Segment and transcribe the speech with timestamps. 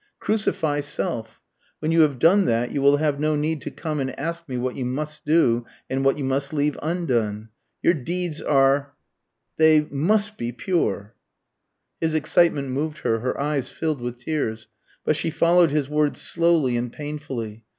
[0.19, 1.43] Crucify self.
[1.77, 4.57] When you have done that, you will have no need to come and ask me
[4.57, 7.49] what you must do and what you must leave undone.
[7.83, 8.95] Your deeds are
[9.57, 11.13] they must be pure."
[11.99, 14.67] His excitement moved her, her eyes filled with tears;
[15.05, 17.63] but she followed his words slowly and painfully.